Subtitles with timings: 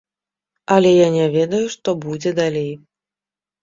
[0.77, 2.71] Але я не ведаю, што будзе далей.